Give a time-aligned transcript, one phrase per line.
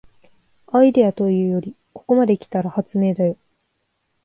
[0.71, 3.37] アイデアというよりここまで来たら発明だよ